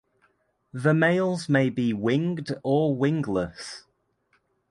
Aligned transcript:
The 0.73 0.95
males 0.95 1.47
may 1.47 1.69
be 1.69 1.93
winged 1.93 2.59
or 2.63 2.95
wingless. 2.97 3.83